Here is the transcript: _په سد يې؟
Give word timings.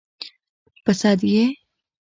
_په 0.83 0.91
سد 0.99 1.19
يې؟ 1.33 1.45